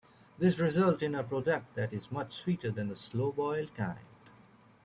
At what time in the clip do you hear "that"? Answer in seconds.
1.75-1.93